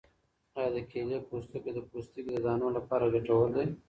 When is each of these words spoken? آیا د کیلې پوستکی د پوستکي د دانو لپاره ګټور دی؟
آیا 0.57 0.69
د 0.75 0.77
کیلې 0.91 1.17
پوستکی 1.29 1.71
د 1.75 1.79
پوستکي 1.89 2.21
د 2.31 2.35
دانو 2.45 2.67
لپاره 2.77 3.05
ګټور 3.13 3.47
دی؟ 3.55 3.65